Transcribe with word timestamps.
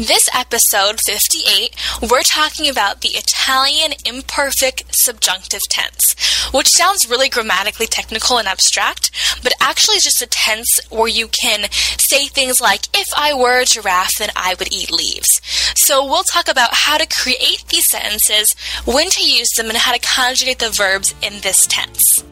This 0.00 0.30
episode 0.32 0.98
58, 0.98 1.76
we're 2.10 2.22
talking 2.22 2.70
about 2.70 3.02
the 3.02 3.10
Italian 3.10 3.92
imperfect 4.06 4.94
subjunctive 4.94 5.60
tense, 5.68 6.14
which 6.54 6.68
sounds 6.70 7.06
really 7.06 7.28
grammatically 7.28 7.86
technical 7.86 8.38
and 8.38 8.48
abstract, 8.48 9.10
but 9.42 9.52
actually 9.60 9.96
is 9.96 10.04
just 10.04 10.22
a 10.22 10.26
tense 10.26 10.80
where 10.88 11.06
you 11.06 11.28
can 11.28 11.70
say 11.70 12.28
things 12.28 12.62
like, 12.62 12.86
if 12.94 13.08
I 13.14 13.34
were 13.34 13.60
a 13.60 13.66
giraffe, 13.66 14.16
then 14.18 14.30
I 14.34 14.56
would 14.58 14.72
eat 14.72 14.90
leaves. 14.90 15.28
So 15.76 16.02
we'll 16.02 16.24
talk 16.24 16.48
about 16.48 16.70
how 16.72 16.96
to 16.96 17.06
create 17.06 17.64
these 17.68 17.90
sentences, 17.90 18.54
when 18.86 19.10
to 19.10 19.22
use 19.22 19.50
them, 19.50 19.68
and 19.68 19.76
how 19.76 19.92
to 19.92 19.98
conjugate 19.98 20.60
the 20.60 20.70
verbs 20.70 21.14
in 21.20 21.42
this 21.42 21.66
tense. 21.66 22.24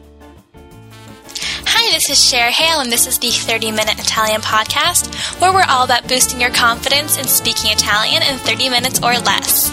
Hi, 1.41 1.93
this 1.93 2.09
is 2.09 2.21
Cher 2.21 2.51
Hale, 2.51 2.81
and 2.81 2.91
this 2.91 3.07
is 3.07 3.17
the 3.17 3.29
30 3.31 3.71
Minute 3.71 3.97
Italian 3.97 4.41
Podcast, 4.41 5.07
where 5.39 5.53
we're 5.53 5.69
all 5.69 5.85
about 5.85 6.07
boosting 6.07 6.41
your 6.41 6.49
confidence 6.49 7.17
in 7.17 7.25
speaking 7.25 7.71
Italian 7.71 8.23
in 8.23 8.37
30 8.39 8.69
minutes 8.69 8.99
or 8.99 9.13
less. 9.13 9.71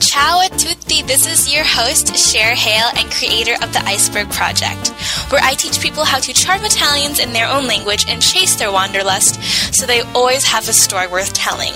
Ciao 0.00 0.40
a 0.40 0.48
tutti, 0.48 1.02
this 1.02 1.26
is 1.26 1.52
your 1.52 1.62
host, 1.64 2.16
Cher 2.16 2.54
Hale, 2.56 2.90
and 2.96 3.10
creator 3.12 3.54
of 3.62 3.72
the 3.72 3.82
Iceberg 3.84 4.28
Project, 4.30 4.88
where 5.30 5.40
I 5.44 5.54
teach 5.54 5.80
people 5.80 6.04
how 6.04 6.18
to 6.18 6.32
charm 6.32 6.64
Italians 6.64 7.20
in 7.20 7.32
their 7.32 7.48
own 7.48 7.68
language 7.68 8.06
and 8.08 8.20
chase 8.20 8.56
their 8.56 8.72
wanderlust 8.72 9.42
so 9.72 9.86
they 9.86 10.00
always 10.12 10.44
have 10.44 10.68
a 10.68 10.72
story 10.72 11.06
worth 11.06 11.34
telling. 11.34 11.72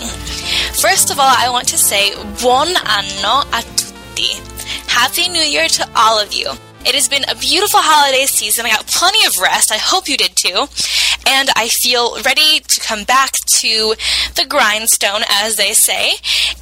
First 0.74 1.10
of 1.10 1.20
all, 1.20 1.32
I 1.36 1.50
want 1.50 1.68
to 1.68 1.78
say 1.78 2.14
buon 2.42 2.74
anno 2.84 3.46
a 3.54 3.62
tutti. 3.78 4.42
Happy 4.88 5.28
New 5.28 5.42
Year 5.42 5.68
to 5.68 5.88
all 5.94 6.18
of 6.20 6.32
you. 6.32 6.50
It 6.84 6.94
has 6.94 7.08
been 7.08 7.24
a 7.28 7.34
beautiful 7.34 7.80
holiday 7.82 8.26
season. 8.26 8.66
I 8.66 8.70
got 8.70 8.86
plenty 8.86 9.26
of 9.26 9.38
rest. 9.38 9.72
I 9.72 9.76
hope 9.78 10.08
you 10.08 10.16
did 10.16 10.36
too. 10.36 10.66
And 11.26 11.50
I 11.56 11.68
feel 11.68 12.22
ready 12.22 12.60
to 12.60 12.80
come 12.80 13.04
back 13.04 13.32
to 13.60 13.94
the 14.34 14.46
grindstone, 14.48 15.22
as 15.28 15.56
they 15.56 15.72
say, 15.74 16.12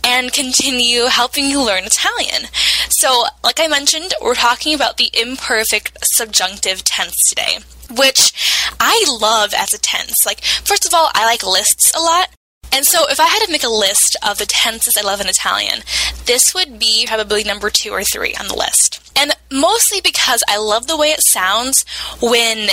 and 0.02 0.32
continue 0.32 1.06
helping 1.06 1.46
you 1.46 1.64
learn 1.64 1.84
Italian. 1.84 2.48
So, 2.90 3.26
like 3.44 3.60
I 3.60 3.68
mentioned, 3.68 4.14
we're 4.20 4.34
talking 4.34 4.74
about 4.74 4.96
the 4.96 5.10
imperfect 5.12 5.96
subjunctive 6.02 6.82
tense 6.82 7.14
today 7.28 7.58
which 7.88 8.32
I 8.80 9.04
love 9.20 9.54
as 9.54 9.72
a 9.72 9.78
tense. 9.78 10.26
Like, 10.26 10.42
first 10.42 10.86
of 10.86 10.94
all, 10.94 11.10
I 11.14 11.24
like 11.24 11.44
lists 11.44 11.92
a 11.94 12.00
lot. 12.00 12.30
And 12.72 12.84
so, 12.84 13.06
if 13.08 13.20
I 13.20 13.26
had 13.26 13.44
to 13.46 13.52
make 13.52 13.64
a 13.64 13.68
list 13.68 14.16
of 14.26 14.38
the 14.38 14.46
tenses 14.46 14.96
I 14.98 15.02
love 15.02 15.20
in 15.20 15.28
Italian, 15.28 15.80
this 16.26 16.54
would 16.54 16.78
be 16.78 17.06
probably 17.06 17.44
number 17.44 17.70
two 17.70 17.90
or 17.90 18.04
three 18.04 18.34
on 18.34 18.48
the 18.48 18.56
list. 18.56 19.00
And 19.16 19.32
mostly 19.50 20.00
because 20.00 20.42
I 20.48 20.58
love 20.58 20.86
the 20.86 20.96
way 20.96 21.08
it 21.08 21.22
sounds 21.22 21.84
when 22.20 22.68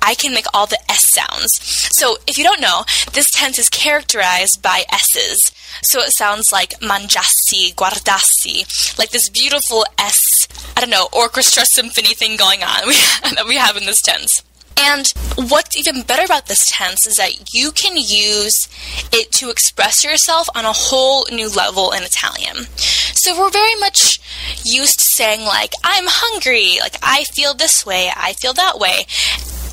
I 0.00 0.14
can 0.14 0.34
make 0.34 0.46
all 0.54 0.66
the 0.66 0.78
S 0.90 1.12
sounds. 1.12 1.52
So, 1.96 2.16
if 2.26 2.38
you 2.38 2.44
don't 2.44 2.60
know, 2.60 2.84
this 3.12 3.30
tense 3.30 3.58
is 3.58 3.68
characterized 3.68 4.62
by 4.62 4.84
S's. 4.90 5.52
So 5.82 6.00
it 6.00 6.12
sounds 6.12 6.52
like 6.52 6.78
mangiassi, 6.80 7.74
guardassi, 7.74 8.98
like 8.98 9.10
this 9.10 9.28
beautiful 9.28 9.84
S, 9.98 10.48
I 10.76 10.80
don't 10.80 10.90
know, 10.90 11.08
orchestra 11.12 11.64
symphony 11.64 12.14
thing 12.14 12.36
going 12.36 12.62
on 12.62 12.88
that 13.34 13.44
we 13.48 13.56
have 13.56 13.76
in 13.76 13.86
this 13.86 14.00
tense. 14.02 14.42
And 14.76 15.06
what's 15.36 15.76
even 15.76 16.02
better 16.02 16.24
about 16.24 16.46
this 16.46 16.66
tense 16.70 17.06
is 17.06 17.16
that 17.16 17.54
you 17.54 17.72
can 17.72 17.96
use 17.96 18.68
it 19.12 19.32
to 19.32 19.50
express 19.50 20.04
yourself 20.04 20.48
on 20.54 20.64
a 20.64 20.72
whole 20.72 21.26
new 21.30 21.48
level 21.48 21.92
in 21.92 22.02
Italian. 22.02 22.66
So 22.76 23.38
we're 23.38 23.50
very 23.50 23.76
much 23.76 24.18
used 24.64 24.98
to 24.98 25.04
saying, 25.04 25.44
like, 25.44 25.72
I'm 25.84 26.06
hungry, 26.06 26.78
like, 26.80 26.96
I 27.02 27.24
feel 27.24 27.54
this 27.54 27.86
way, 27.86 28.10
I 28.16 28.32
feel 28.34 28.52
that 28.54 28.78
way. 28.78 29.06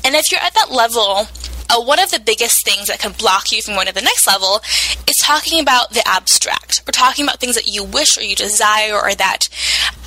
And 0.04 0.14
if 0.14 0.30
you're 0.30 0.40
at 0.40 0.54
that 0.54 0.70
level, 0.70 1.26
uh, 1.70 1.82
one 1.82 1.98
of 1.98 2.10
the 2.10 2.20
biggest 2.20 2.64
things 2.64 2.88
that 2.88 2.98
can 2.98 3.12
block 3.12 3.52
you 3.52 3.62
from 3.62 3.74
going 3.74 3.86
to 3.86 3.94
the 3.94 4.02
next 4.02 4.26
level 4.26 4.60
is 5.08 5.16
talking 5.22 5.60
about 5.60 5.90
the 5.90 6.06
abstract. 6.06 6.82
We're 6.86 6.92
talking 6.92 7.24
about 7.24 7.40
things 7.40 7.54
that 7.54 7.66
you 7.66 7.84
wish 7.84 8.18
or 8.18 8.22
you 8.22 8.34
desire 8.34 8.94
or 8.94 9.14
that 9.14 9.48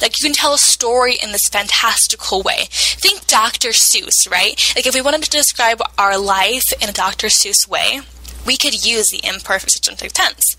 like 0.01 0.19
you 0.19 0.25
can 0.25 0.33
tell 0.33 0.53
a 0.53 0.57
story 0.57 1.15
in 1.21 1.31
this 1.31 1.47
fantastical 1.51 2.41
way. 2.41 2.67
Think 2.69 3.27
Dr. 3.27 3.69
Seuss, 3.69 4.29
right? 4.29 4.59
Like 4.75 4.85
if 4.85 4.93
we 4.93 5.01
wanted 5.01 5.23
to 5.23 5.29
describe 5.29 5.81
our 5.97 6.17
life 6.17 6.65
in 6.81 6.89
a 6.89 6.93
Dr. 6.93 7.27
Seuss 7.27 7.67
way, 7.67 8.01
we 8.45 8.57
could 8.57 8.85
use 8.85 9.09
the 9.09 9.25
imperfect 9.25 9.71
subjunctive 9.71 10.13
tense. 10.13 10.57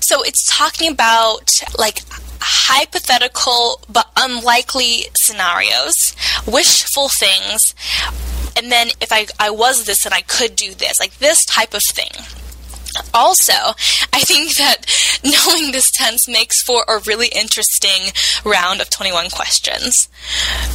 So 0.00 0.22
it's 0.22 0.46
talking 0.50 0.90
about 0.90 1.50
like 1.78 2.00
hypothetical 2.40 3.82
but 3.88 4.10
unlikely 4.16 5.06
scenarios, 5.14 6.14
wishful 6.46 7.08
things, 7.08 7.74
and 8.56 8.70
then 8.70 8.88
if 9.00 9.12
I, 9.12 9.26
I 9.38 9.50
was 9.50 9.84
this 9.84 10.04
and 10.04 10.14
I 10.14 10.22
could 10.22 10.56
do 10.56 10.74
this, 10.74 11.00
like 11.00 11.18
this 11.18 11.44
type 11.44 11.74
of 11.74 11.82
thing. 11.92 12.10
Also, 13.14 13.52
I 14.12 14.20
think 14.20 14.56
that 14.56 14.86
knowing 15.24 15.72
this 15.72 15.90
tense 15.90 16.28
makes 16.28 16.62
for 16.62 16.84
a 16.88 17.00
really 17.06 17.28
interesting 17.28 18.12
round 18.44 18.80
of 18.80 18.90
21 18.90 19.30
questions. 19.30 20.08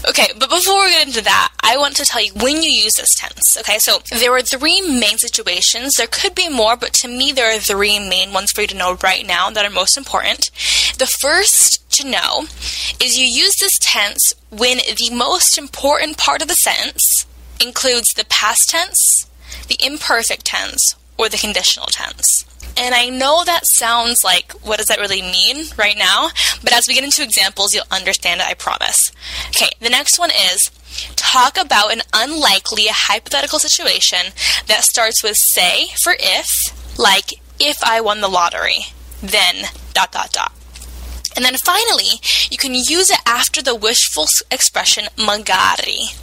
Okay, 0.08 0.28
but 0.38 0.50
before 0.50 0.86
we 0.86 0.92
get 0.92 1.08
into 1.08 1.22
that, 1.24 1.52
I 1.62 1.78
want 1.78 1.96
to 1.98 2.06
tell 2.06 2.24
you 2.24 2.32
when 2.34 2.62
you 2.62 2.72
use 2.72 2.96
this 2.96 3.16
tense. 3.18 3.58
Okay, 3.58 3.78
so 3.80 4.00
there 4.18 4.34
are 4.34 4.42
three 4.42 4.82
main 4.82 5.18
situations. 5.18 5.94
There 5.96 6.08
could 6.08 6.36
be 6.36 6.50
more, 6.50 6.78
but 6.78 6.94
to 6.96 7.08
me, 7.08 7.32
there 7.32 7.56
are 7.56 7.60
three 7.60 8.00
main 8.00 8.34
ones 8.34 8.52
for 8.52 8.62
you 8.62 8.68
to 8.68 8.78
know 8.78 8.98
right 9.04 9.26
now 9.26 9.50
that 9.50 9.66
are 9.66 9.70
most 9.70 9.98
important. 9.98 10.50
The 10.98 11.08
first 11.08 11.90
to 11.98 12.10
know 12.10 12.46
is 13.02 13.18
you 13.18 13.26
use 13.26 13.56
this 13.58 13.78
tense 13.82 14.34
when 14.50 14.78
the 14.78 15.14
most 15.14 15.58
important 15.58 16.18
part 16.18 16.42
of 16.42 16.48
the 16.48 16.56
sentence 16.56 17.26
includes 17.62 18.14
the 18.14 18.26
past 18.26 18.70
tense, 18.70 19.30
the 19.68 19.78
imperfect 19.80 20.46
tense, 20.46 20.96
or 21.18 21.30
the 21.30 21.38
conditional 21.38 21.88
tense. 21.88 22.46
And 22.78 22.94
I 22.94 23.10
know 23.10 23.44
that 23.46 23.66
sounds 23.66 24.24
like, 24.24 24.52
what 24.54 24.80
does 24.80 24.88
that 24.88 25.00
really 25.00 25.22
mean 25.22 25.66
right 25.78 25.98
now? 25.98 26.30
But 26.62 26.74
as 26.74 26.88
we 26.88 26.94
get 26.94 27.06
into 27.06 27.24
examples, 27.24 27.74
you'll 27.74 27.86
understand 27.90 28.42
it, 28.42 28.48
I 28.48 28.54
promise. 28.54 29.14
Okay, 29.48 29.70
the 29.80 29.90
next 29.90 30.20
one 30.20 30.32
is 30.32 30.70
talk 31.16 31.58
about 31.58 31.94
an 31.94 32.02
unlikely 32.14 32.88
hypothetical 32.90 33.60
situation 33.60 34.34
that 34.68 34.84
starts 34.84 35.24
with 35.24 35.38
say 35.38 35.88
for 36.02 36.16
if, 36.20 36.50
like 37.00 37.36
if 37.60 37.82
I 37.82 38.02
won 38.02 38.20
the 38.20 38.28
lottery, 38.28 38.88
then 39.22 39.68
dot 39.94 40.12
dot 40.12 40.32
dot. 40.34 40.52
And 41.36 41.44
then 41.44 41.56
finally, 41.56 42.20
you 42.50 42.58
can 42.58 42.74
use 42.74 43.10
it 43.10 43.20
after 43.26 43.62
the 43.62 43.76
wishful 43.76 44.26
expression 44.52 45.06
magari. 45.18 46.14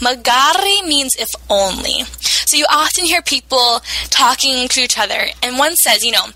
Magari 0.00 0.86
means 0.86 1.16
if 1.16 1.30
only. 1.48 2.04
So 2.46 2.56
you 2.56 2.66
often 2.70 3.04
hear 3.04 3.22
people 3.22 3.80
talking 4.10 4.68
to 4.68 4.80
each 4.80 4.98
other, 4.98 5.26
and 5.42 5.58
one 5.58 5.74
says, 5.76 6.04
you 6.04 6.12
know, 6.12 6.26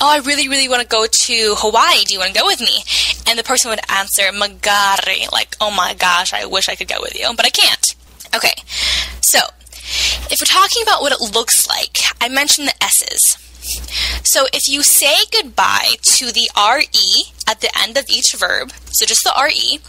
oh, 0.00 0.08
I 0.08 0.18
really, 0.18 0.48
really 0.48 0.68
want 0.68 0.82
to 0.82 0.88
go 0.88 1.06
to 1.06 1.54
Hawaii. 1.58 2.04
Do 2.04 2.14
you 2.14 2.20
want 2.20 2.34
to 2.34 2.40
go 2.40 2.46
with 2.46 2.60
me? 2.60 2.84
And 3.26 3.38
the 3.38 3.42
person 3.42 3.70
would 3.70 3.80
answer, 3.90 4.30
magari, 4.32 5.30
like, 5.32 5.56
oh 5.60 5.70
my 5.70 5.94
gosh, 5.94 6.32
I 6.32 6.46
wish 6.46 6.68
I 6.68 6.76
could 6.76 6.88
go 6.88 7.00
with 7.00 7.18
you, 7.18 7.28
but 7.36 7.46
I 7.46 7.50
can't. 7.50 7.94
Okay, 8.34 8.54
so 9.22 9.38
if 10.30 10.40
we're 10.40 10.46
talking 10.46 10.82
about 10.82 11.00
what 11.00 11.12
it 11.12 11.34
looks 11.34 11.66
like, 11.66 11.98
I 12.20 12.28
mentioned 12.28 12.68
the 12.68 12.84
S's. 12.84 13.38
So 14.22 14.46
if 14.52 14.68
you 14.68 14.82
say 14.82 15.16
goodbye 15.32 15.94
to 16.16 16.32
the 16.32 16.48
RE 16.56 17.32
at 17.48 17.60
the 17.60 17.70
end 17.76 17.96
of 17.96 18.06
each 18.08 18.34
verb, 18.34 18.72
so 18.92 19.04
just 19.06 19.24
the 19.24 19.34
RE, 19.36 19.80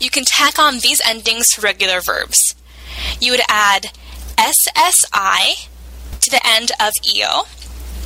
you 0.00 0.10
can 0.10 0.24
tack 0.24 0.58
on 0.58 0.78
these 0.78 1.02
endings 1.06 1.48
to 1.52 1.60
regular 1.60 2.00
verbs. 2.00 2.54
You 3.20 3.32
would 3.32 3.42
add 3.48 3.90
SSI 4.36 5.68
to 6.20 6.30
the 6.30 6.40
end 6.44 6.70
of 6.80 6.92
EO, 7.04 7.42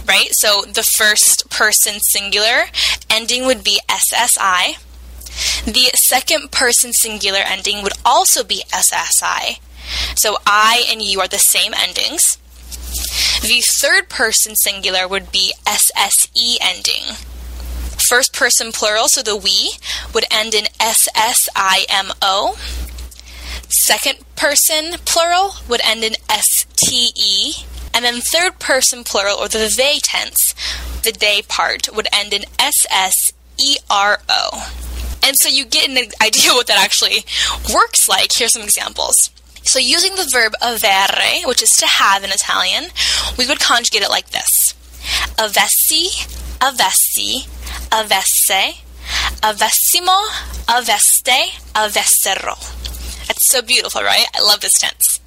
right? 0.06 0.28
So 0.32 0.62
the 0.62 0.82
first 0.82 1.50
person 1.50 2.00
singular 2.00 2.66
ending 3.10 3.44
would 3.46 3.62
be 3.62 3.80
SSI. 3.88 4.78
The 5.64 5.90
second 5.94 6.50
person 6.50 6.92
singular 6.92 7.40
ending 7.44 7.82
would 7.82 7.94
also 8.04 8.42
be 8.44 8.64
SSI. 8.72 9.58
So 10.16 10.38
I 10.46 10.84
and 10.88 11.02
you 11.02 11.20
are 11.20 11.28
the 11.28 11.38
same 11.38 11.72
endings. 11.74 12.38
The 13.42 13.62
third 13.80 14.08
person 14.08 14.54
singular 14.56 15.08
would 15.08 15.32
be 15.32 15.52
SSE 15.66 16.56
ending. 16.60 17.16
First 17.98 18.32
person 18.32 18.72
plural, 18.72 19.08
so 19.08 19.22
the 19.22 19.36
we, 19.36 19.72
would 20.12 20.24
end 20.30 20.54
in 20.54 20.64
SSIMO. 20.78 22.56
Second 23.72 24.18
person 24.36 24.98
plural 25.06 25.54
would 25.66 25.80
end 25.82 26.04
in 26.04 26.14
STE. 26.28 27.64
And 27.94 28.04
then 28.04 28.20
third 28.20 28.58
person 28.58 29.02
plural, 29.02 29.38
or 29.38 29.48
the 29.48 29.72
they 29.74 29.98
tense, 30.02 30.54
the 31.02 31.12
they 31.12 31.42
part, 31.42 31.88
would 31.94 32.06
end 32.12 32.32
in 32.32 32.42
SSERO. 32.58 33.32
And 35.24 35.36
so 35.36 35.48
you 35.48 35.64
get 35.64 35.88
an 35.88 35.96
idea 36.22 36.52
what 36.52 36.66
that 36.66 36.78
actually 36.82 37.24
works 37.72 38.08
like. 38.08 38.32
Here's 38.34 38.52
some 38.52 38.62
examples. 38.62 39.30
So 39.64 39.78
using 39.78 40.16
the 40.16 40.28
verb 40.30 40.52
avere, 40.60 41.46
which 41.46 41.62
is 41.62 41.70
to 41.78 41.86
have 41.86 42.24
in 42.24 42.30
Italian, 42.30 42.90
we 43.38 43.46
would 43.46 43.60
conjugate 43.60 44.02
it 44.02 44.10
like 44.10 44.30
this. 44.30 44.74
Avessi, 45.38 46.26
avessi, 46.58 47.46
avesse, 47.90 48.82
avessimo, 49.40 50.28
aveste, 50.66 51.52
avessero. 51.74 52.58
That's 53.26 53.50
so 53.50 53.62
beautiful, 53.62 54.02
right? 54.02 54.26
I 54.34 54.42
love 54.42 54.60
this 54.60 54.78
tense. 54.78 55.20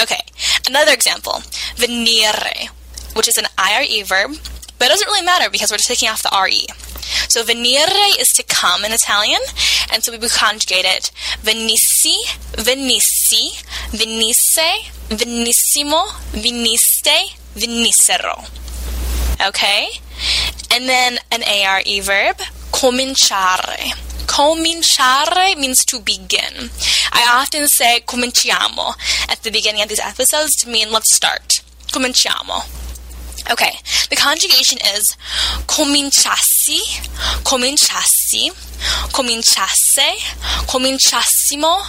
Okay, 0.00 0.20
another 0.68 0.92
example. 0.92 1.42
Venire, 1.76 2.68
which 3.14 3.28
is 3.28 3.36
an 3.36 3.46
IRE 3.58 4.04
verb. 4.04 4.32
But 4.78 4.86
it 4.86 4.92
doesn't 4.92 5.08
really 5.08 5.26
matter 5.26 5.50
because 5.50 5.70
we're 5.70 5.76
taking 5.76 6.08
off 6.08 6.22
the 6.22 6.30
RE. 6.32 6.66
So 7.28 7.42
venire 7.42 8.18
is 8.18 8.28
to 8.36 8.42
come 8.42 8.82
in 8.84 8.92
Italian, 8.92 9.40
and 9.92 10.02
so 10.02 10.10
we 10.10 10.18
would 10.18 10.30
conjugate 10.30 10.86
it 10.86 11.10
venissi, 11.42 12.16
venissi, 12.52 13.60
venisse, 13.90 14.90
venissimo, 15.10 16.06
veniste, 16.32 17.36
venissero. 17.54 18.48
Okay? 19.46 19.90
And 20.70 20.88
then 20.88 21.18
an 21.30 21.42
ARE 21.42 22.02
verb, 22.02 22.40
cominciare. 22.70 23.94
Cominciare 24.26 25.56
means 25.56 25.84
to 25.84 26.00
begin. 26.00 26.70
I 27.12 27.40
often 27.40 27.66
say 27.66 28.02
cominciamo 28.04 28.94
at 29.28 29.42
the 29.42 29.50
beginning 29.50 29.82
of 29.82 29.88
these 29.88 30.00
episodes 30.00 30.54
to 30.60 30.68
mean 30.68 30.90
let's 30.92 31.14
start. 31.14 31.62
Cominciamo. 31.92 32.62
Okay, 33.50 33.72
the 34.10 34.16
conjugation 34.16 34.78
is 34.94 35.16
cominciassi, 35.66 36.78
cominciassi, 37.42 38.52
cominciasse, 39.10 40.14
cominciassimo, 40.66 41.80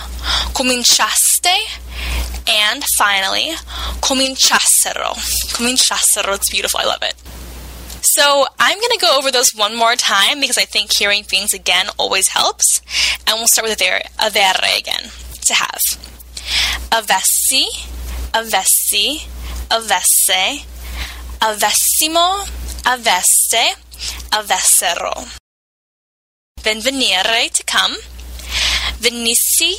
cominciaste, 0.54 1.54
and 2.48 2.84
finally, 2.98 3.54
cominciassero. 4.00 5.14
Cominciassero, 5.54 6.34
it's 6.34 6.50
beautiful, 6.50 6.80
I 6.80 6.86
love 6.86 7.04
it. 7.04 7.16
So 8.16 8.46
I'm 8.60 8.78
going 8.78 8.92
to 8.92 8.98
go 9.00 9.18
over 9.18 9.32
those 9.32 9.56
one 9.56 9.74
more 9.74 9.96
time 9.96 10.42
because 10.42 10.58
I 10.58 10.66
think 10.66 10.92
hearing 10.92 11.24
things 11.24 11.54
again 11.54 11.88
always 11.98 12.28
helps. 12.28 12.82
And 13.26 13.38
we'll 13.38 13.48
start 13.48 13.70
with 13.70 13.80
avere, 13.80 14.78
again, 14.78 15.12
to 15.46 15.54
have. 15.54 15.80
Avessi, 16.92 17.68
avessi, 18.34 19.24
avesse, 19.70 20.66
avessimo, 21.40 22.44
avesse, 22.84 23.78
avessero. 24.34 25.40
Then 26.64 26.82
venire, 26.82 27.50
to 27.50 27.64
come. 27.64 27.96
Venissi, 29.00 29.72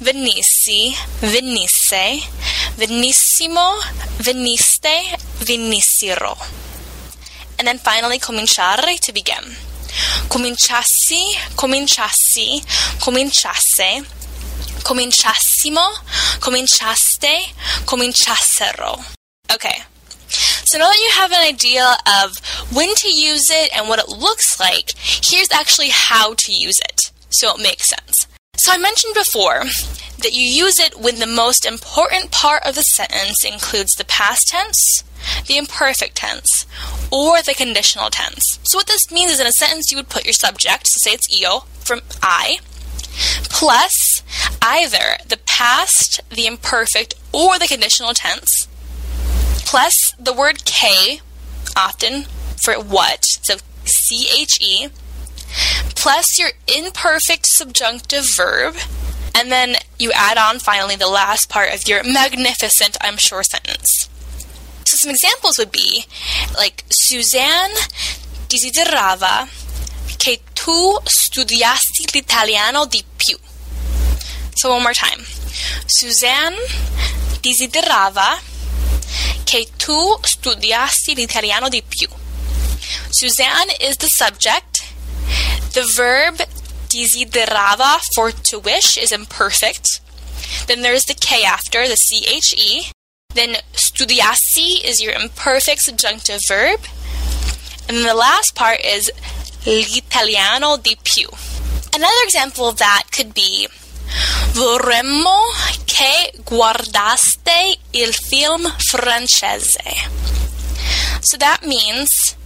venissi, 0.00 0.94
venisse, 1.20 2.22
venissimo, 2.78 3.78
veniste, 4.22 5.18
venissero. 5.44 6.63
And 7.64 7.68
then 7.68 7.78
finally, 7.78 8.18
cominciare, 8.18 9.00
to 9.00 9.12
begin. 9.14 9.56
Cominciassi, 10.28 11.32
cominciassi, 11.56 12.60
cominciasse, 13.00 14.04
cominciassimo, 14.82 15.88
cominciaste, 16.40 17.54
cominciassero. 17.86 19.02
Okay. 19.50 19.82
So 20.28 20.76
now 20.76 20.88
that 20.88 20.98
you 20.98 21.10
have 21.14 21.32
an 21.32 21.42
idea 21.42 21.96
of 22.22 22.36
when 22.70 22.94
to 22.96 23.08
use 23.08 23.48
it 23.48 23.70
and 23.74 23.88
what 23.88 23.98
it 23.98 24.10
looks 24.10 24.60
like, 24.60 24.92
here's 24.98 25.50
actually 25.50 25.88
how 25.88 26.34
to 26.34 26.52
use 26.52 26.78
it 26.80 27.12
so 27.30 27.54
it 27.54 27.62
makes 27.62 27.88
sense. 27.88 28.26
So 28.58 28.72
I 28.72 28.76
mentioned 28.76 29.14
before 29.14 29.64
that 30.18 30.34
you 30.34 30.42
use 30.42 30.78
it 30.78 31.00
when 31.00 31.18
the 31.18 31.26
most 31.26 31.64
important 31.64 32.30
part 32.30 32.62
of 32.66 32.74
the 32.74 32.82
sentence 32.82 33.42
includes 33.42 33.94
the 33.94 34.04
past 34.04 34.48
tense, 34.48 35.02
the 35.46 35.56
imperfect 35.56 36.16
tense, 36.16 36.66
or 37.10 37.42
the 37.42 37.54
conditional 37.54 38.10
tense. 38.10 38.58
So 38.64 38.78
what 38.78 38.86
this 38.86 39.10
means 39.10 39.32
is 39.32 39.40
in 39.40 39.46
a 39.46 39.52
sentence 39.52 39.90
you 39.90 39.96
would 39.96 40.08
put 40.08 40.24
your 40.24 40.32
subject, 40.32 40.86
so 40.88 40.98
say 40.98 41.14
it's 41.14 41.28
io 41.30 41.60
from 41.80 42.00
I, 42.22 42.58
plus 43.50 44.22
either 44.62 45.18
the 45.28 45.38
past, 45.46 46.20
the 46.30 46.46
imperfect, 46.46 47.14
or 47.32 47.58
the 47.58 47.68
conditional 47.68 48.14
tense, 48.14 48.68
plus 49.64 50.12
the 50.18 50.32
word 50.32 50.64
K, 50.64 51.20
often 51.76 52.24
for 52.62 52.74
what, 52.74 53.24
so 53.24 53.56
C 53.84 54.28
H 54.36 54.58
E, 54.60 54.88
plus 55.94 56.38
your 56.38 56.50
imperfect 56.66 57.46
subjunctive 57.46 58.24
verb, 58.34 58.76
and 59.34 59.50
then 59.52 59.76
you 59.98 60.10
add 60.12 60.38
on 60.38 60.58
finally 60.58 60.96
the 60.96 61.08
last 61.08 61.48
part 61.48 61.72
of 61.72 61.86
your 61.86 62.02
magnificent 62.02 62.96
I'm 63.00 63.16
sure 63.16 63.42
sentence. 63.42 64.08
So 65.04 65.10
some 65.10 65.16
examples 65.16 65.58
would 65.58 65.70
be 65.70 66.06
like 66.56 66.82
Suzanne 66.88 67.74
desiderava 68.48 69.46
che 70.16 70.40
tu 70.54 70.98
studiassi 71.04 72.06
l'italiano 72.10 72.86
di 72.86 73.04
più. 73.14 73.38
So 74.54 74.70
one 74.70 74.80
more 74.80 74.94
time. 74.94 75.22
Suzanne 75.84 76.56
desiderava 77.42 78.40
che 79.44 79.68
tu 79.76 80.18
studiassi 80.22 81.14
l'italiano 81.14 81.68
di 81.68 81.82
più. 81.82 82.08
Suzanne 83.10 83.76
is 83.80 83.98
the 83.98 84.08
subject. 84.08 84.84
The 85.72 85.84
verb 85.96 86.40
desiderava 86.88 88.00
for 88.14 88.32
to 88.32 88.58
wish 88.58 88.96
is 88.96 89.12
imperfect. 89.12 90.00
Then 90.66 90.80
there's 90.80 91.04
the 91.04 91.14
K 91.14 91.44
after, 91.44 91.86
the 91.86 91.96
CHE. 91.96 92.93
Then 93.34 93.56
studiassi 93.72 94.84
is 94.84 95.02
your 95.02 95.12
imperfect 95.12 95.82
subjunctive 95.82 96.40
verb. 96.48 96.80
And 97.88 97.98
the 97.98 98.14
last 98.14 98.54
part 98.54 98.80
is 98.80 99.10
l'italiano 99.66 100.82
di 100.82 100.96
più. 101.02 101.28
Another 101.94 102.24
example 102.24 102.66
of 102.66 102.78
that 102.78 103.04
could 103.12 103.34
be 103.34 103.68
Vorremmo 104.52 105.40
che 105.84 106.32
guardaste 106.44 107.78
il 107.90 108.14
film 108.14 108.72
francese. 108.78 109.80
So 111.20 111.36
that 111.38 111.64
means 111.64 112.36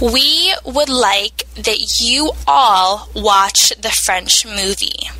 we 0.00 0.54
would 0.64 0.88
like 0.88 1.46
that 1.56 2.00
you 2.00 2.32
all 2.46 3.08
watch 3.14 3.72
the 3.80 3.90
French 3.90 4.46
movie. 4.46 5.10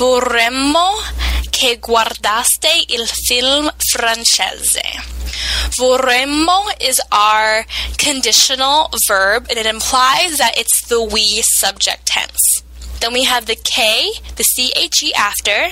Vorremmo 0.00 0.96
che 1.50 1.76
guardaste 1.78 2.86
il 2.88 3.06
film 3.06 3.70
francese. 3.76 4.80
Vorremmo 5.76 6.70
is 6.80 7.02
our 7.12 7.66
conditional 7.98 8.88
verb 9.06 9.46
and 9.50 9.58
it 9.58 9.66
implies 9.66 10.38
that 10.38 10.56
it's 10.56 10.86
the 10.88 11.02
we 11.02 11.42
subject 11.42 12.06
tense. 12.06 12.62
Then 13.00 13.12
we 13.12 13.24
have 13.24 13.44
the 13.44 13.56
K, 13.56 14.10
the 14.36 14.42
CHE 14.42 15.12
after. 15.14 15.68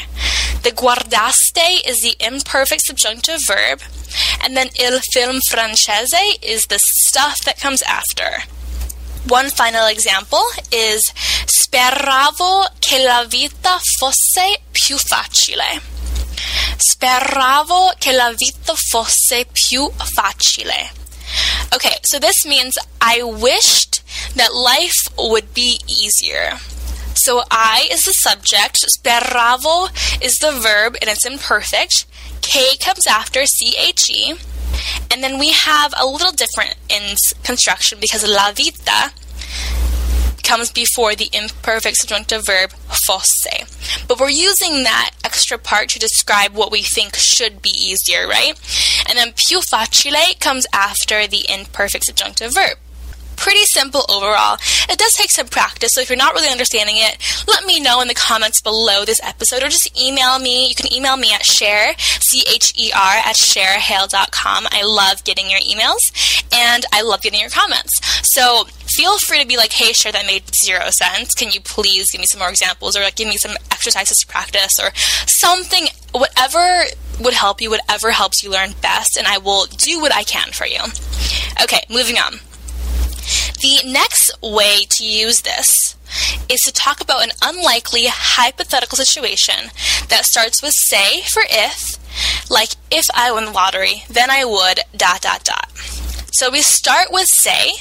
The 0.63 0.73
guardaste 0.73 1.89
is 1.89 2.03
the 2.03 2.15
imperfect 2.21 2.83
subjunctive 2.85 3.41
verb. 3.47 3.81
And 4.45 4.55
then 4.55 4.69
il 4.79 5.01
film 5.11 5.41
francese 5.49 6.37
is 6.43 6.67
the 6.67 6.79
stuff 6.79 7.39
that 7.47 7.59
comes 7.59 7.81
after. 7.81 8.45
One 9.27 9.51
final 9.51 9.89
example 9.89 10.45
is 10.71 11.13
Speravo 11.69 12.67
che 12.79 12.99
la 12.99 13.25
vita 13.25 13.79
fosse 13.99 14.63
più 14.71 14.97
facile. 14.97 15.83
Speravo 16.77 17.93
che 17.99 18.13
la 18.13 18.33
vita 18.33 18.75
fosse 18.75 19.47
più 19.53 19.91
facile. 20.15 20.91
Okay, 21.75 21.99
so 22.03 22.19
this 22.19 22.47
means 22.47 22.79
I 23.03 23.23
wished 23.23 24.03
that 24.37 24.55
life 24.55 25.11
would 25.19 25.53
be 25.53 25.79
easier. 25.87 26.59
So 27.15 27.43
I 27.51 27.87
is 27.91 28.05
the 28.05 28.15
subject, 28.15 28.87
speravo 28.89 29.91
is 30.23 30.39
the 30.39 30.53
verb, 30.53 30.97
and 31.03 31.11
it's 31.11 31.27
imperfect. 31.27 32.07
K 32.41 32.77
comes 32.79 33.07
after 33.07 33.45
CHE. 33.45 34.39
And 35.11 35.23
then 35.23 35.39
we 35.39 35.53
have 35.53 35.93
a 35.99 36.07
little 36.07 36.33
different 36.33 36.75
in 36.89 37.17
construction 37.43 37.99
because 38.01 38.27
la 38.27 38.53
vita 38.53 39.13
comes 40.43 40.71
before 40.71 41.15
the 41.15 41.29
imperfect 41.33 41.99
subjunctive 41.99 42.47
verb 42.47 42.73
fosse. 42.89 43.47
But 44.09 44.19
we're 44.19 44.31
using 44.31 44.85
that 44.85 45.11
extra 45.23 45.59
part 45.59 45.91
to 45.91 45.99
describe 45.99 46.55
what 46.55 46.73
we 46.73 46.83
think 46.83 47.17
should 47.17 47.61
be 47.61 47.71
easier, 47.71 48.27
right? 48.27 48.59
And 49.07 49.19
then 49.19 49.33
più 49.33 49.63
facile 49.63 50.35
comes 50.41 50.67
after 50.73 51.27
the 51.27 51.45
imperfect 51.49 52.07
subjunctive 52.07 52.55
verb 52.55 52.79
pretty 53.39 53.65
simple 53.65 54.05
overall. 54.11 54.59
It 54.89 54.99
does 54.99 55.15
take 55.15 55.31
some 55.31 55.47
practice, 55.47 55.93
so 55.95 56.01
if 56.01 56.11
you're 56.11 56.19
not 56.19 56.35
really 56.35 56.51
understanding 56.51 56.97
it, 56.99 57.17
let 57.47 57.65
me 57.65 57.81
know 57.81 58.01
in 58.01 58.09
the 58.09 58.15
comments 58.15 58.61
below 58.61 59.05
this 59.05 59.21
episode 59.23 59.63
or 59.63 59.69
just 59.69 59.89
email 59.99 60.39
me. 60.39 60.69
You 60.69 60.75
can 60.75 60.93
email 60.93 61.17
me 61.17 61.33
at 61.33 61.45
Cher, 61.45 61.95
C-H-E-R, 61.99 63.15
at 63.25 63.37
cherhale.com. 63.37 64.67
I 64.71 64.83
love 64.85 65.25
getting 65.25 65.49
your 65.49 65.61
emails 65.61 66.03
and 66.53 66.85
I 66.93 67.03
love 67.03 67.23
getting 67.23 67.41
your 67.41 67.51
comments. 67.51 67.99
So 68.29 68.65
feel 68.87 69.19
free 69.19 69.41
to 69.41 69.47
be 69.47 69.57
like, 69.57 69.73
hey, 69.73 69.93
Cher, 69.93 70.13
that 70.13 70.27
made 70.27 70.43
zero 70.55 70.91
sense. 70.91 71.35
Can 71.35 71.51
you 71.53 71.61
please 71.61 72.11
give 72.11 72.21
me 72.21 72.27
some 72.27 72.41
more 72.41 72.51
examples 72.51 72.97
or 72.97 73.01
like 73.01 73.17
give 73.17 73.29
me 73.29 73.37
some 73.37 73.57
exercises 73.71 74.19
to 74.19 74.27
practice 74.27 74.79
or 74.81 74.91
something, 74.95 75.87
whatever 76.13 76.85
would 77.21 77.35
help 77.35 77.61
you, 77.61 77.71
whatever 77.71 78.11
helps 78.11 78.43
you 78.43 78.51
learn 78.51 78.71
best, 78.81 79.17
and 79.17 79.27
I 79.27 79.39
will 79.39 79.67
do 79.67 80.01
what 80.01 80.15
I 80.15 80.23
can 80.23 80.51
for 80.53 80.67
you. 80.67 80.81
Okay, 81.63 81.83
moving 81.89 82.17
on. 82.17 82.41
The 83.61 83.91
next 83.91 84.31
way 84.43 84.85
to 84.89 85.05
use 85.05 85.43
this 85.43 85.97
is 86.49 86.61
to 86.63 86.73
talk 86.73 87.01
about 87.01 87.25
an 87.25 87.33
unlikely 87.43 88.07
hypothetical 88.07 88.97
situation 88.97 89.71
that 90.09 90.25
starts 90.25 90.63
with 90.63 90.73
say 90.75 91.23
for 91.23 91.43
if, 91.49 91.99
like 92.51 92.71
if 92.91 93.07
I 93.15 93.33
won 93.33 93.47
the 93.47 93.51
lottery, 93.51 94.05
then 94.09 94.31
I 94.31 94.45
would 94.45 94.81
dot 94.97 95.23
dot 95.23 95.45
dot. 95.45 95.71
So 96.33 96.51
we 96.51 96.63
start 96.63 97.09
with 97.11 97.27
say, 97.27 97.73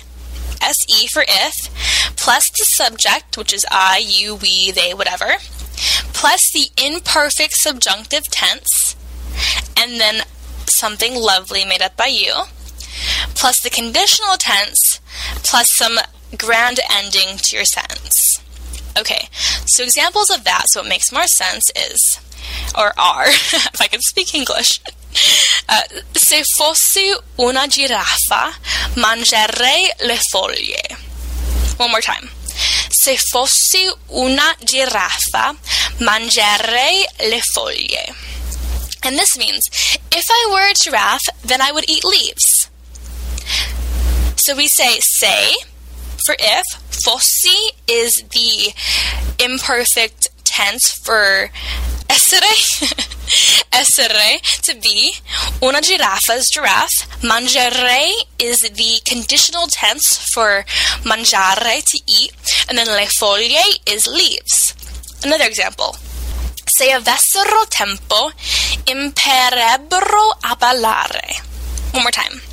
se 0.60 1.08
for 1.08 1.24
if, 1.28 2.16
plus 2.18 2.50
the 2.50 2.66
subject, 2.66 3.38
which 3.38 3.54
is 3.54 3.66
I, 3.70 4.04
you, 4.06 4.36
we, 4.36 4.72
they, 4.72 4.94
whatever, 4.94 5.36
plus 6.14 6.52
the 6.52 6.70
imperfect 6.84 7.54
subjunctive 7.54 8.24
tense, 8.32 8.96
and 9.78 10.00
then 10.00 10.24
something 10.66 11.14
lovely 11.16 11.66
made 11.66 11.84
up 11.84 11.96
by 11.96 12.08
you, 12.08 12.34
plus 13.36 13.62
the 13.62 13.70
conditional 13.70 14.36
tense, 14.38 14.87
plus 15.44 15.70
some 15.76 15.98
grand 16.38 16.80
ending 16.94 17.38
to 17.38 17.56
your 17.56 17.66
sentence. 17.66 18.42
Okay, 18.98 19.30
so 19.66 19.84
examples 19.84 20.30
of 20.30 20.44
that, 20.44 20.66
so 20.68 20.82
it 20.82 20.90
makes 20.90 21.12
more 21.12 21.28
sense, 21.28 21.70
is, 21.76 22.20
or 22.78 22.94
are, 22.98 23.28
if 23.30 23.82
I 23.82 23.88
can 23.88 24.02
speak 24.02 24.34
English. 24.34 24.80
Uh, 25.70 25.82
se 26.14 26.44
fossi 26.58 27.12
una 27.40 27.68
giraffa, 27.68 28.54
mangerei 28.96 29.90
le 30.06 30.18
foglie. 30.32 30.96
One 31.78 31.90
more 31.92 32.02
time. 32.02 32.30
Se 32.90 33.18
fossi 33.18 33.90
una 34.12 34.56
giraffa, 34.64 35.58
mangerei 36.00 37.04
le 37.30 37.42
foglie. 37.42 38.14
And 39.04 39.18
this 39.18 39.38
means 39.38 39.68
if 40.12 40.26
I 40.30 40.50
were 40.52 40.70
a 40.70 40.74
giraffe, 40.74 41.28
then 41.44 41.62
I 41.62 41.72
would 41.72 41.90
eat 41.90 42.06
leaves. 42.06 42.57
So 44.48 44.56
we 44.56 44.70
say 44.70 44.98
say 45.02 45.58
for 46.26 46.34
if. 46.40 46.64
Fossi 47.04 47.76
is 47.86 48.24
the 48.32 48.72
imperfect 49.44 50.30
tense 50.46 50.90
for 50.90 51.50
essere. 52.08 52.48
essere, 53.74 54.40
to 54.64 54.74
be. 54.80 55.16
Una 55.62 55.82
giraffa 55.82 56.38
is 56.38 56.50
giraffe. 56.50 57.10
Mangerei 57.24 58.14
is 58.40 58.62
the 58.62 59.02
conditional 59.04 59.68
tense 59.68 60.18
for 60.32 60.64
mangiare, 61.04 61.84
to 61.84 62.00
eat. 62.08 62.32
And 62.70 62.78
then 62.78 62.88
le 62.88 63.06
foglie 63.20 63.80
is 63.86 64.08
leaves. 64.08 64.74
Another 65.26 65.44
example. 65.44 65.98
Se 66.70 66.94
avessero 66.94 67.68
tempo, 67.70 68.32
imparerebbero 68.86 70.32
a 70.46 70.56
ballare. 70.56 71.42
One 71.92 72.04
more 72.04 72.12
time. 72.12 72.47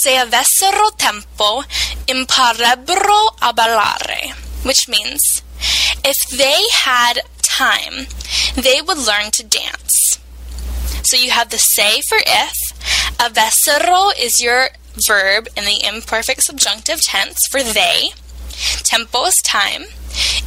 Se 0.00 0.16
avessero 0.16 0.90
tempo, 0.96 1.64
imparerebbero 2.06 3.34
a 3.42 3.52
ballare. 3.52 4.32
Which 4.64 4.88
means, 4.88 5.42
if 6.04 6.16
they 6.30 6.62
had 6.72 7.22
time, 7.42 8.06
they 8.54 8.80
would 8.80 8.98
learn 8.98 9.32
to 9.32 9.42
dance. 9.42 10.20
So 11.02 11.16
you 11.16 11.30
have 11.30 11.48
the 11.50 11.58
say 11.58 12.00
for 12.08 12.18
if. 12.18 12.72
Avessero 13.18 14.12
is 14.16 14.40
your 14.40 14.68
verb 15.06 15.48
in 15.56 15.64
the 15.64 15.84
imperfect 15.84 16.44
subjunctive 16.44 17.02
tense 17.02 17.40
for 17.50 17.60
they. 17.62 18.12
Tempo 18.84 19.24
is 19.24 19.42
time. 19.42 19.86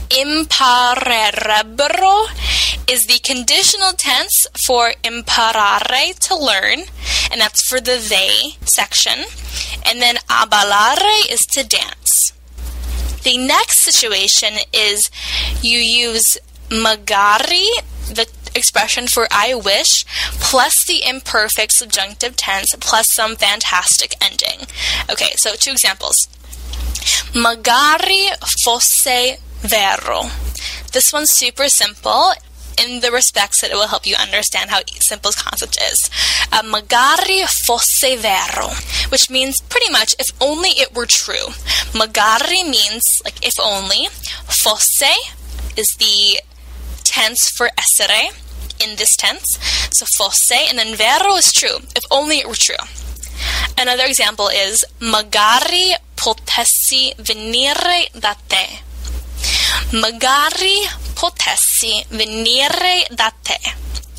Imparerebbero 0.10 2.28
is 2.92 3.08
the 3.08 3.20
conditional 3.20 3.94
tense 3.94 4.46
for 4.68 4.92
imparare, 5.02 6.20
to 6.20 6.36
learn, 6.36 6.80
and 7.32 7.40
that's 7.40 7.66
for 7.66 7.80
the 7.80 8.06
they 8.10 8.58
section. 8.66 9.24
And 9.86 10.02
then 10.02 10.18
a 10.30 10.46
ballare 10.46 11.32
is 11.32 11.40
to 11.52 11.66
dance. 11.66 12.34
The 13.24 13.38
next 13.38 13.80
situation 13.80 14.56
is 14.74 15.10
you 15.62 15.78
use 15.80 16.38
magari, 16.68 17.70
the 18.10 18.28
expression 18.54 19.08
for 19.08 19.26
I 19.32 19.54
wish, 19.56 20.04
plus 20.42 20.86
the 20.86 21.08
imperfect 21.08 21.72
subjunctive 21.72 22.36
tense, 22.36 22.76
plus 22.82 23.08
some 23.10 23.38
fantastic 23.38 24.16
ending. 24.22 24.68
Okay, 25.10 25.32
so 25.38 25.54
two 25.56 25.72
examples. 25.72 26.28
Magari 27.34 28.36
fosse 28.66 29.40
vero. 29.62 30.24
This 30.92 31.14
one's 31.14 31.32
super 31.32 31.70
simple 31.70 32.34
in 32.82 33.02
the 33.02 33.12
respects 33.12 33.62
that 33.62 33.72
it 33.72 33.76
will 33.76 33.88
help 33.88 34.06
you 34.06 34.16
understand 34.16 34.70
how 34.70 34.80
simple 35.00 35.30
this 35.30 35.42
concept 35.42 35.78
is. 35.82 36.10
Uh, 36.52 36.64
magari 36.64 37.46
fosse 37.66 38.18
vero, 38.18 38.70
which 39.10 39.30
means 39.30 39.62
pretty 39.70 39.92
much 39.92 40.16
if 40.20 40.30
only 40.42 40.70
it 40.70 40.94
were 40.96 41.06
true. 41.06 41.54
Magari 41.94 42.64
means 42.68 43.22
like 43.24 43.46
if 43.46 43.60
only. 43.60 44.08
Fosse 44.48 45.14
is 45.78 45.88
the 46.00 46.42
tense 47.04 47.50
for 47.50 47.70
essere 47.78 48.32
in 48.84 48.96
this 48.96 49.16
tense. 49.16 49.58
So 49.94 50.06
fosse, 50.18 50.70
and 50.70 50.78
then 50.78 50.96
vero 50.96 51.36
is 51.36 51.52
true, 51.54 51.78
if 51.96 52.04
only 52.10 52.40
it 52.40 52.48
were 52.48 52.56
true. 52.56 52.84
Another 53.78 54.06
example 54.06 54.50
is 54.50 54.86
magari 55.00 55.96
potessi 56.16 57.14
venire 57.18 58.10
da 58.20 58.34
te. 58.48 58.82
Magari 59.98 60.86
potessi 61.22 62.04
venire 62.10 63.06
da 63.16 63.32
te. 63.44 63.60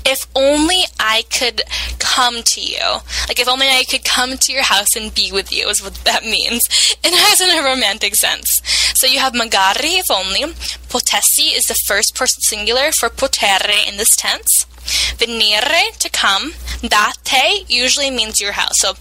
If 0.04 0.26
only 0.34 0.84
I 0.98 1.24
could 1.30 1.62
come 1.98 2.42
to 2.42 2.60
you. 2.60 2.86
Like, 3.28 3.38
if 3.40 3.48
only 3.48 3.68
I 3.68 3.84
could 3.88 4.04
come 4.04 4.36
to 4.36 4.52
your 4.52 4.64
house 4.64 4.96
and 4.96 5.14
be 5.14 5.30
with 5.32 5.52
you, 5.52 5.68
is 5.68 5.82
what 5.82 5.94
that 6.04 6.24
means. 6.24 6.62
It 7.04 7.14
has 7.14 7.40
in 7.40 7.50
a 7.50 7.64
romantic 7.64 8.14
sense. 8.14 8.60
So 8.94 9.06
you 9.06 9.18
have 9.18 9.32
magari, 9.32 9.98
if 10.02 10.10
only. 10.10 10.42
Potessi 10.88 11.56
is 11.58 11.64
the 11.64 11.80
first 11.86 12.14
person 12.14 12.40
singular 12.42 12.92
for 12.92 13.08
potere 13.08 13.78
in 13.88 13.96
this 13.96 14.14
tense. 14.16 14.66
Venire, 15.18 15.96
to 15.98 16.08
come. 16.10 16.52
Da 16.82 17.12
te 17.24 17.64
usually 17.68 18.10
means 18.10 18.40
your 18.40 18.52
house. 18.52 18.78
So 18.78 18.94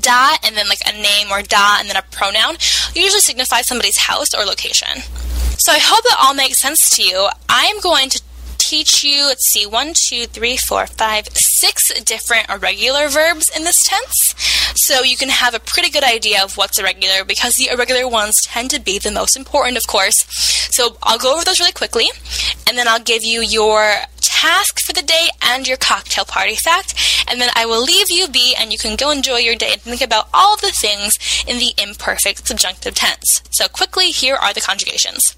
da 0.00 0.36
and 0.44 0.56
then 0.56 0.68
like 0.68 0.82
a 0.86 0.92
name 0.92 1.28
or 1.30 1.42
da 1.42 1.76
and 1.78 1.88
then 1.88 1.96
a 1.96 2.02
pronoun 2.10 2.56
usually 2.94 3.20
signifies 3.20 3.66
somebody's 3.66 3.98
house 3.98 4.34
or 4.34 4.44
location. 4.44 5.02
So 5.58 5.72
I 5.72 5.78
hope 5.80 6.02
that 6.04 6.16
all 6.20 6.34
makes 6.34 6.60
sense 6.60 6.96
to 6.96 7.02
you. 7.02 7.28
I'm 7.48 7.80
going 7.80 8.08
to 8.10 8.22
teach 8.58 9.04
you, 9.04 9.26
let's 9.26 9.50
see, 9.50 9.66
one, 9.66 9.92
two, 9.94 10.24
three, 10.26 10.56
four, 10.56 10.86
five, 10.86 11.28
six 11.34 11.92
different 12.04 12.48
irregular 12.48 13.08
verbs 13.08 13.50
in 13.54 13.64
this 13.64 13.82
tense. 13.86 14.34
So 14.76 15.02
you 15.02 15.16
can 15.16 15.28
have 15.28 15.54
a 15.54 15.60
pretty 15.60 15.90
good 15.90 16.04
idea 16.04 16.42
of 16.42 16.56
what's 16.56 16.78
irregular 16.78 17.24
because 17.24 17.54
the 17.54 17.68
irregular 17.68 18.08
ones 18.08 18.40
tend 18.42 18.70
to 18.70 18.80
be 18.80 18.98
the 18.98 19.10
most 19.10 19.36
important, 19.36 19.76
of 19.76 19.86
course. 19.86 20.24
So 20.74 20.96
I'll 21.02 21.18
go 21.18 21.34
over 21.34 21.44
those 21.44 21.60
really 21.60 21.72
quickly 21.72 22.06
and 22.66 22.78
then 22.78 22.88
I'll 22.88 22.98
give 22.98 23.22
you 23.22 23.42
your 23.42 23.92
task 24.42 24.80
for 24.80 24.92
the 24.92 25.02
day 25.02 25.28
and 25.40 25.68
your 25.68 25.76
cocktail 25.76 26.24
party 26.24 26.56
fact. 26.56 26.94
And 27.28 27.40
then 27.40 27.50
I 27.54 27.64
will 27.64 27.82
leave 27.82 28.10
you 28.10 28.26
be 28.26 28.54
and 28.58 28.72
you 28.72 28.78
can 28.78 28.96
go 28.96 29.10
enjoy 29.10 29.38
your 29.38 29.54
day 29.54 29.72
and 29.72 29.82
think 29.82 30.02
about 30.02 30.28
all 30.34 30.56
the 30.56 30.72
things 30.72 31.16
in 31.46 31.58
the 31.58 31.72
imperfect 31.80 32.48
subjunctive 32.48 32.94
tense. 32.94 33.42
So 33.50 33.68
quickly, 33.68 34.10
here 34.10 34.34
are 34.34 34.52
the 34.52 34.60
conjugations. 34.60 35.36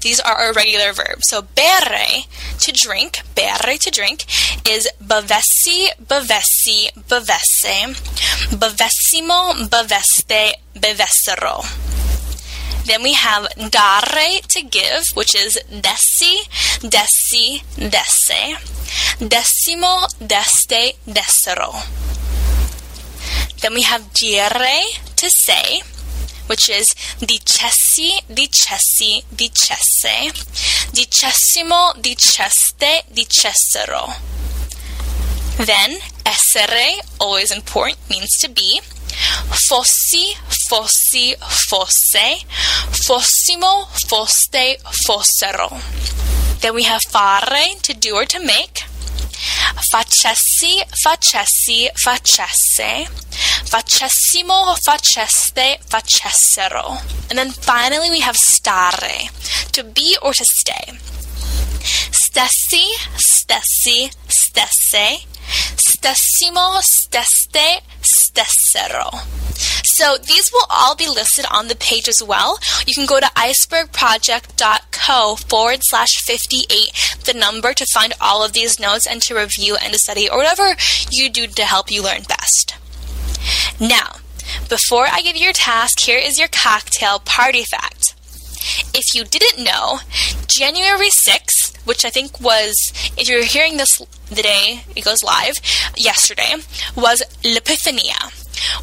These 0.00 0.20
are 0.20 0.34
our 0.34 0.52
regular 0.52 0.92
verbs. 0.92 1.26
So 1.28 1.42
bere, 1.42 2.24
to 2.60 2.72
drink, 2.72 3.22
bere, 3.34 3.76
to 3.76 3.90
drink, 3.90 4.24
is 4.66 4.88
bevessi, 5.02 5.90
bevessi, 6.00 6.92
bevesse, 7.08 7.94
bevessimo, 8.54 9.68
beveste, 9.68 10.54
bevessero. 10.74 11.89
Then 12.90 13.04
we 13.04 13.12
have 13.12 13.46
dare, 13.70 14.40
to 14.48 14.62
give, 14.62 15.04
which 15.14 15.36
is 15.36 15.56
dessi, 15.70 16.42
dessi, 16.82 17.62
desse, 17.78 18.56
dessimo, 19.20 20.08
deste, 20.18 20.96
dessero. 21.06 21.70
Then 23.60 23.74
we 23.74 23.82
have 23.82 24.12
dire, 24.12 24.82
to 25.14 25.30
say, 25.30 25.82
which 26.48 26.68
is 26.68 26.92
dicessi, 27.20 28.24
dicessi, 28.26 29.22
dicesse, 29.36 30.32
dicessimo, 30.90 31.94
diceste, 31.96 33.04
dicessero. 33.12 34.39
Then 35.58 35.98
essere, 36.24 37.00
always 37.18 37.50
important, 37.50 37.98
means 38.08 38.38
to 38.38 38.48
be. 38.48 38.80
Fossi, 39.68 40.34
fossi, 40.68 41.34
fosse, 41.38 42.44
fossimo, 43.06 43.86
foste, 44.08 44.78
fossero. 45.06 45.70
Then 46.60 46.74
we 46.74 46.84
have 46.84 47.02
fare, 47.10 47.74
to 47.82 47.94
do 47.94 48.14
or 48.16 48.26
to 48.26 48.38
make. 48.38 48.84
Facessi, 49.90 50.82
facessi, 51.04 51.90
facesse. 51.94 53.08
Facessimo, 53.64 54.76
faceste, 54.76 55.78
facessero. 55.88 57.00
And 57.28 57.38
then 57.38 57.50
finally 57.50 58.10
we 58.10 58.20
have 58.20 58.36
stare, 58.36 59.30
to 59.72 59.84
be 59.84 60.16
or 60.22 60.32
to 60.32 60.44
stay. 60.44 60.98
Stessi, 62.30 62.86
stessi, 63.16 64.10
stesse. 64.28 65.24
Stessimo, 65.74 66.80
steste, 66.80 67.82
stessero. 68.00 69.10
So 69.96 70.16
these 70.16 70.52
will 70.52 70.66
all 70.70 70.94
be 70.94 71.08
listed 71.08 71.44
on 71.50 71.66
the 71.66 71.74
page 71.74 72.08
as 72.08 72.22
well. 72.22 72.60
You 72.86 72.94
can 72.94 73.06
go 73.06 73.18
to 73.18 73.26
icebergproject.co 73.26 75.36
forward 75.48 75.80
slash 75.82 76.22
58, 76.22 77.18
the 77.24 77.34
number 77.34 77.72
to 77.72 77.84
find 77.92 78.12
all 78.20 78.44
of 78.44 78.52
these 78.52 78.78
notes 78.78 79.08
and 79.08 79.20
to 79.22 79.34
review 79.34 79.74
and 79.82 79.92
to 79.92 79.98
study 79.98 80.30
or 80.30 80.38
whatever 80.38 80.76
you 81.10 81.30
do 81.30 81.48
to 81.48 81.64
help 81.64 81.90
you 81.90 82.04
learn 82.04 82.22
best. 82.28 82.76
Now, 83.80 84.18
before 84.68 85.08
I 85.10 85.22
give 85.22 85.34
you 85.34 85.42
your 85.42 85.52
task, 85.52 85.98
here 85.98 86.18
is 86.18 86.38
your 86.38 86.48
cocktail 86.48 87.18
party 87.18 87.64
fact. 87.64 88.14
If 88.94 89.14
you 89.14 89.24
didn't 89.24 89.64
know, 89.64 89.98
January 90.46 91.08
6th, 91.08 91.59
which 91.84 92.04
I 92.04 92.10
think 92.10 92.40
was, 92.40 92.92
if 93.16 93.28
you're 93.28 93.44
hearing 93.44 93.76
this 93.76 93.98
the 94.28 94.42
day 94.42 94.84
it 94.96 95.04
goes 95.04 95.22
live, 95.22 95.60
yesterday, 95.96 96.54
was 96.96 97.22
L'Epifania, 97.44 98.32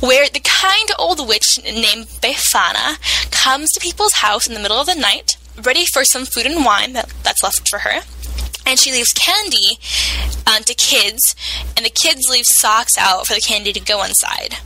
where 0.02 0.28
the 0.30 0.42
kind 0.42 0.92
old 1.00 1.28
witch 1.28 1.60
named 1.64 2.08
Befana 2.22 2.98
comes 3.32 3.72
to 3.72 3.80
people's 3.80 4.14
house 4.14 4.48
in 4.48 4.54
the 4.54 4.60
middle 4.60 4.80
of 4.80 4.88
the 4.88 4.96
night, 4.96 5.38
ready 5.62 5.86
for 5.86 6.04
some 6.04 6.26
food 6.26 6.46
and 6.46 6.66
wine 6.66 6.94
that, 6.94 7.14
that's 7.24 7.44
left 7.44 7.68
for 7.68 7.80
her. 7.80 8.02
And 8.66 8.78
she 8.78 8.92
leaves 8.92 9.14
candy 9.14 9.80
uh, 10.46 10.60
to 10.60 10.74
kids, 10.74 11.36
and 11.76 11.86
the 11.86 11.90
kids 11.90 12.30
leave 12.30 12.46
socks 12.46 12.98
out 12.98 13.26
for 13.26 13.34
the 13.34 13.42
candy 13.42 13.72
to 13.72 13.80
go 13.80 14.04
inside. 14.04 14.58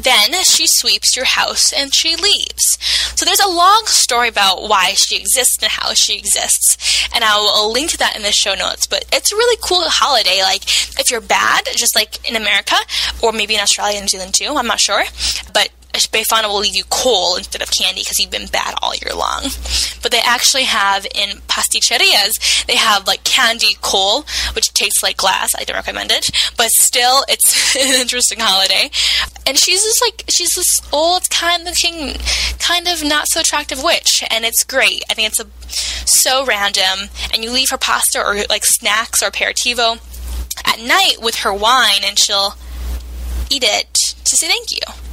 Then 0.00 0.32
she 0.44 0.66
sweeps 0.66 1.16
your 1.16 1.26
house 1.26 1.72
and 1.72 1.94
she 1.94 2.16
leaves. 2.16 2.78
So 3.16 3.24
there's 3.24 3.40
a 3.40 3.48
long 3.48 3.82
story 3.86 4.28
about 4.28 4.62
why 4.62 4.94
she 4.94 5.16
exists 5.16 5.62
and 5.62 5.70
how 5.70 5.94
she 5.94 6.18
exists. 6.18 7.08
And 7.14 7.24
I'll 7.24 7.70
link 7.72 7.90
to 7.90 7.98
that 7.98 8.16
in 8.16 8.22
the 8.22 8.32
show 8.32 8.54
notes. 8.54 8.86
But 8.86 9.04
it's 9.12 9.32
a 9.32 9.36
really 9.36 9.58
cool 9.62 9.82
holiday. 9.84 10.42
Like, 10.42 10.64
if 10.98 11.10
you're 11.10 11.20
bad, 11.20 11.68
just 11.76 11.94
like 11.94 12.28
in 12.28 12.36
America, 12.36 12.76
or 13.22 13.32
maybe 13.32 13.54
in 13.54 13.60
Australia 13.60 13.96
and 13.96 14.04
New 14.04 14.08
Zealand 14.08 14.34
too, 14.34 14.54
I'm 14.56 14.66
not 14.66 14.80
sure. 14.80 15.04
But 15.52 15.70
Befana 15.92 16.48
will 16.48 16.60
leave 16.60 16.76
you 16.76 16.84
coal 16.90 17.36
instead 17.36 17.62
of 17.62 17.70
candy 17.70 18.02
because 18.02 18.18
you've 18.18 18.30
been 18.30 18.46
bad 18.46 18.74
all 18.82 18.94
year 18.94 19.14
long. 19.14 19.42
But 20.02 20.12
they 20.12 20.20
actually 20.20 20.64
have 20.64 21.06
in 21.14 21.38
pasticcerias, 21.48 22.66
they 22.66 22.76
have 22.76 23.06
like 23.06 23.24
candy 23.24 23.76
coal, 23.80 24.24
which 24.54 24.72
tastes 24.72 25.02
like 25.02 25.16
glass. 25.16 25.52
I 25.58 25.64
don't 25.64 25.76
recommend 25.76 26.10
it, 26.12 26.30
but 26.56 26.70
still, 26.70 27.24
it's 27.28 27.76
an 27.76 28.00
interesting 28.00 28.38
holiday. 28.40 28.90
And 29.46 29.58
she's 29.58 29.82
just 29.82 30.02
like 30.02 30.24
she's 30.28 30.52
this 30.54 30.80
old 30.92 31.28
kind 31.30 31.66
of 31.66 31.74
king, 31.74 32.16
kind 32.58 32.88
of 32.88 33.04
not 33.04 33.28
so 33.28 33.40
attractive 33.40 33.82
witch, 33.82 34.24
and 34.30 34.44
it's 34.44 34.64
great. 34.64 35.02
I 35.10 35.14
think 35.14 35.28
it's 35.28 35.40
a, 35.40 35.46
so 36.06 36.44
random. 36.44 37.10
And 37.32 37.44
you 37.44 37.50
leave 37.50 37.70
her 37.70 37.78
pasta 37.78 38.20
or 38.24 38.36
like 38.48 38.64
snacks 38.64 39.22
or 39.22 39.30
aperitivo 39.30 39.98
at 40.64 40.80
night 40.80 41.16
with 41.20 41.36
her 41.36 41.52
wine, 41.52 42.02
and 42.04 42.18
she'll 42.18 42.54
eat 43.50 43.64
it 43.64 43.92
to 44.24 44.36
say 44.36 44.46
thank 44.46 44.70
you. 44.70 45.09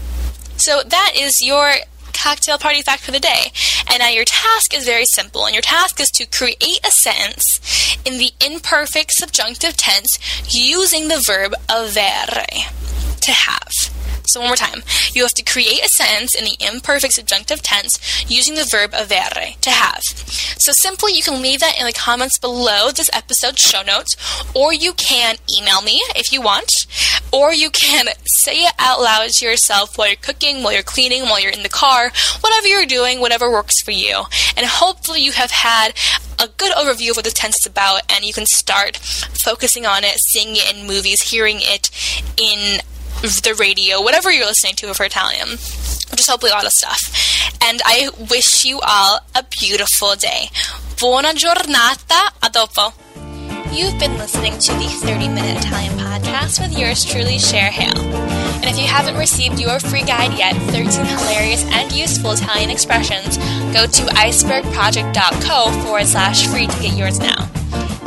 So 0.58 0.82
that 0.86 1.14
is 1.16 1.42
your 1.42 1.74
cocktail 2.14 2.58
party 2.58 2.82
fact 2.82 3.04
for 3.04 3.12
the 3.12 3.20
day. 3.20 3.52
And 3.90 4.00
now 4.00 4.10
your 4.10 4.26
task 4.26 4.76
is 4.76 4.86
very 4.86 5.06
simple, 5.06 5.46
and 5.46 5.54
your 5.54 5.62
task 5.62 6.00
is 6.00 6.10
to 6.16 6.26
create 6.26 6.80
a 6.86 6.92
sentence 6.92 7.98
in 8.06 8.18
the 8.18 8.32
imperfect 8.46 9.12
subjunctive 9.14 9.78
tense 9.78 10.18
using 10.50 11.08
the 11.08 11.24
verb 11.26 11.54
avere, 11.70 12.48
to 13.22 13.32
have. 13.32 13.97
So 14.28 14.40
one 14.40 14.50
more 14.50 14.56
time. 14.56 14.84
You 15.14 15.24
have 15.24 15.34
to 15.34 15.44
create 15.44 15.84
a 15.84 15.90
sentence 15.90 16.36
in 16.36 16.46
the 16.46 16.58
imperfect 16.60 17.14
subjunctive 17.14 17.62
tense 17.62 17.98
using 18.30 18.56
the 18.56 18.68
verb 18.70 18.92
avere, 18.92 19.60
to 19.62 19.70
have. 19.70 20.04
So 20.04 20.72
simply 20.74 21.14
you 21.14 21.24
can 21.24 21.42
leave 21.42 21.60
that 21.62 21.80
in 21.80 21.86
the 21.86 21.94
comments 21.94 22.38
below 22.38 22.92
this 22.92 23.10
episode's 23.14 23.62
show 23.62 23.82
notes, 23.82 24.16
or 24.54 24.74
you 24.74 24.94
can 24.94 25.38
email 25.58 25.82
me 25.82 26.02
if 26.16 26.32
you 26.32 26.42
want, 26.42 26.72
or 27.32 27.54
you 27.54 27.70
can 27.70 28.08
say 28.26 28.64
it 28.64 28.74
out 28.80 29.00
loud 29.00 29.30
to 29.30 29.46
yourself 29.46 29.98
while 29.98 30.08
you're 30.08 30.18
cooking, 30.18 30.64
while 30.64 30.74
you're 30.74 30.84
cleaning, 30.84 31.24
while 31.24 31.40
you're 31.40 31.52
in 31.52 31.64
the 31.64 31.70
car, 31.70 32.12
whatever 32.42 32.68
you're 32.68 32.86
doing, 32.86 33.20
whatever 33.20 33.52
works 33.52 33.82
for 33.82 33.92
you. 33.92 34.24
And 34.56 34.66
hopefully 34.66 35.22
you 35.22 35.32
have 35.32 35.52
had 35.52 35.94
a 36.40 36.48
good 36.58 36.74
overview 36.74 37.12
of 37.12 37.16
what 37.16 37.26
the 37.26 37.32
tense 37.32 37.58
is 37.62 37.66
about 37.66 38.02
and 38.12 38.24
you 38.24 38.34
can 38.34 38.46
start 38.46 38.98
focusing 38.98 39.86
on 39.86 40.04
it, 40.04 40.18
seeing 40.20 40.56
it 40.56 40.76
in 40.76 40.88
movies, 40.88 41.22
hearing 41.22 41.58
it 41.60 41.90
in 42.38 42.82
the 43.22 43.56
radio, 43.60 44.02
whatever 44.02 44.32
you're 44.32 44.46
listening 44.46 44.76
to 44.76 44.94
for 44.94 45.06
Italian. 45.06 45.48
Just 45.50 46.30
hopefully 46.30 46.52
a 46.52 46.56
lot 46.56 46.66
of 46.66 46.72
stuff. 46.72 47.14
And 47.64 47.82
I 47.86 48.10
wish 48.30 48.66
you 48.66 48.80
all 48.82 49.20
a 49.36 49.44
beautiful 49.60 50.16
day. 50.16 50.50
Buona 51.00 51.34
giornata. 51.34 52.32
A 52.44 52.50
dopo. 52.50 52.94
You've 53.72 54.00
been 54.00 54.18
listening 54.18 54.54
to 54.54 54.74
the 54.74 54.88
30 55.06 55.28
Minute 55.30 55.64
Italian 55.64 55.94
Podcast 56.00 56.60
with 56.62 56.78
yours 56.78 57.04
truly, 57.04 57.38
Cher 57.38 57.70
Hale. 57.70 58.00
And 58.00 58.66
if 58.66 58.80
you 58.80 58.88
haven't 58.88 59.18
received 59.18 59.60
your 59.60 59.80
free 59.80 60.04
guide 60.04 60.38
yet, 60.38 60.56
13 60.72 61.06
hilarious 61.06 61.64
and 61.66 61.92
useful 61.92 62.32
Italian 62.32 62.70
expressions, 62.70 63.38
go 63.74 63.86
to 63.86 64.04
icebergproject.co 64.16 65.84
forward 65.84 66.06
slash 66.06 66.48
free 66.48 66.68
to 66.68 66.82
get 66.82 66.98
yours 66.98 67.20
now. 67.20 67.50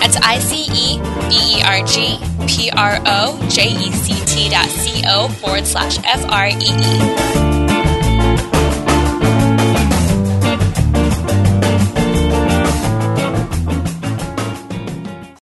That's 0.00 0.16
I 0.16 0.38
C 0.38 0.64
E 0.72 0.98
B 1.28 1.58
E 1.58 1.62
R 1.62 1.86
G 1.86 2.18
P 2.46 2.70
R 2.70 2.98
O 3.06 3.48
J 3.50 3.68
E 3.68 3.92
C 3.92 4.24
T 4.24 4.48
dot 4.48 4.66
C 4.66 5.04
O 5.06 5.28
forward 5.28 5.66
slash 5.66 5.98
F 6.04 6.24
R 6.28 6.48
E 6.48 6.54
E. 6.56 7.39